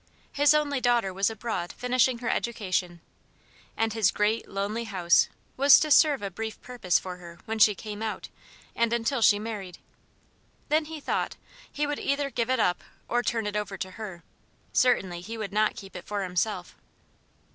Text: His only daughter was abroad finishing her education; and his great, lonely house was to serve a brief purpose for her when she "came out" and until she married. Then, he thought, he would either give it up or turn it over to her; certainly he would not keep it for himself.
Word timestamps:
His 0.31 0.55
only 0.55 0.81
daughter 0.81 1.13
was 1.13 1.29
abroad 1.29 1.71
finishing 1.73 2.17
her 2.25 2.27
education; 2.31 3.01
and 3.77 3.93
his 3.93 4.09
great, 4.09 4.49
lonely 4.49 4.85
house 4.85 5.29
was 5.57 5.79
to 5.79 5.91
serve 5.91 6.23
a 6.23 6.31
brief 6.31 6.59
purpose 6.63 6.97
for 6.97 7.17
her 7.17 7.37
when 7.45 7.59
she 7.59 7.75
"came 7.75 8.01
out" 8.01 8.27
and 8.75 8.91
until 8.93 9.21
she 9.21 9.37
married. 9.37 9.77
Then, 10.69 10.85
he 10.85 10.99
thought, 10.99 11.35
he 11.71 11.85
would 11.85 11.99
either 11.99 12.31
give 12.31 12.49
it 12.49 12.59
up 12.59 12.83
or 13.07 13.21
turn 13.21 13.45
it 13.45 13.55
over 13.55 13.77
to 13.77 13.91
her; 13.91 14.23
certainly 14.73 15.21
he 15.21 15.37
would 15.37 15.53
not 15.53 15.75
keep 15.75 15.95
it 15.95 16.05
for 16.05 16.23
himself. 16.23 16.75